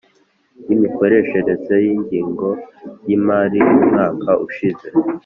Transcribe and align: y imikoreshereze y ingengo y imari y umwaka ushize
y 0.67 0.69
imikoreshereze 0.75 1.75
y 1.85 1.89
ingengo 1.95 2.49
y 3.07 3.09
imari 3.17 3.59
y 3.67 3.71
umwaka 3.77 4.29
ushize 4.45 4.87